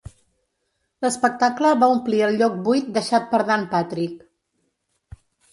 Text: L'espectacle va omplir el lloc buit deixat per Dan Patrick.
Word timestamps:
L'espectacle 1.05 1.73
va 1.83 1.89
omplir 1.97 2.23
el 2.29 2.37
lloc 2.41 2.55
buit 2.69 2.89
deixat 2.97 3.29
per 3.35 3.41
Dan 3.51 3.69
Patrick. 3.75 4.29